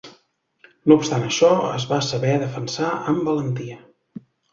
No 0.91 0.95
obstant 1.01 1.25
això, 1.25 1.49
es 1.79 1.85
va 1.91 1.99
saber 2.05 2.31
defensar 2.45 2.89
amb 3.13 3.29
valentia. 3.29 3.79